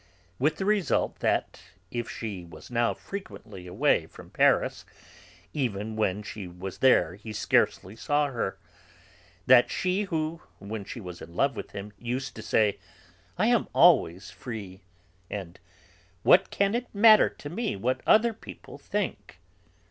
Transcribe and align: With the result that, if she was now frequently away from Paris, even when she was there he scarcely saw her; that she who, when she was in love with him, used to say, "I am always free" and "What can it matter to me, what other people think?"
With 0.39 0.55
the 0.55 0.65
result 0.65 1.19
that, 1.19 1.61
if 1.91 2.09
she 2.09 2.43
was 2.43 2.71
now 2.71 2.91
frequently 2.95 3.67
away 3.67 4.07
from 4.07 4.31
Paris, 4.31 4.83
even 5.53 5.95
when 5.95 6.23
she 6.23 6.47
was 6.47 6.79
there 6.79 7.13
he 7.13 7.31
scarcely 7.31 7.95
saw 7.95 8.31
her; 8.31 8.57
that 9.45 9.69
she 9.69 10.05
who, 10.05 10.41
when 10.57 10.85
she 10.85 10.99
was 10.99 11.21
in 11.21 11.35
love 11.35 11.55
with 11.55 11.73
him, 11.73 11.93
used 11.99 12.35
to 12.37 12.41
say, 12.41 12.79
"I 13.37 13.45
am 13.45 13.67
always 13.73 14.31
free" 14.31 14.81
and 15.29 15.59
"What 16.23 16.49
can 16.49 16.73
it 16.73 16.87
matter 16.95 17.29
to 17.29 17.49
me, 17.51 17.75
what 17.75 18.01
other 18.07 18.33
people 18.33 18.79
think?" 18.79 19.39